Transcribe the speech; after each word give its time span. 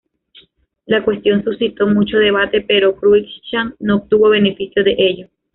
La 0.87 1.03
cuestión 1.05 1.43
suscitó 1.43 1.85
mucho 1.85 2.17
debate, 2.17 2.61
pero 2.67 2.95
Cruikshank 2.95 3.75
no 3.81 3.97
obtuvo 3.97 4.29
beneficio 4.29 4.83
de 4.83 4.95
ello. 4.97 5.27